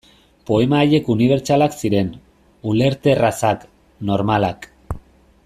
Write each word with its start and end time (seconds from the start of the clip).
Poema 0.49 0.77
haiek 0.85 1.11
unibertsalak 1.15 1.77
ziren, 1.81 2.09
ulerterrazak, 2.73 3.69
normalak. 4.13 4.69